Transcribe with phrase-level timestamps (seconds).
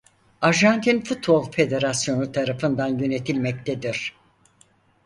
[0.41, 4.15] Arjantin Futbol Federasyonu tarafından yönetilmektedir.